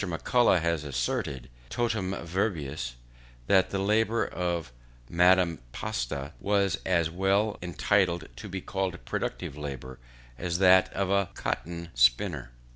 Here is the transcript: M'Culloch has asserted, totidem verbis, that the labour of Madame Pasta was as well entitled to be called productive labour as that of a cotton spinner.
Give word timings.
M'Culloch 0.03 0.63
has 0.63 0.83
asserted, 0.83 1.47
totidem 1.69 2.15
verbis, 2.25 2.95
that 3.45 3.69
the 3.69 3.77
labour 3.77 4.25
of 4.25 4.73
Madame 5.07 5.59
Pasta 5.73 6.33
was 6.39 6.79
as 6.87 7.11
well 7.11 7.59
entitled 7.61 8.27
to 8.37 8.49
be 8.49 8.61
called 8.61 9.05
productive 9.05 9.55
labour 9.55 9.99
as 10.39 10.57
that 10.57 10.91
of 10.93 11.11
a 11.11 11.29
cotton 11.35 11.89
spinner. 11.93 12.49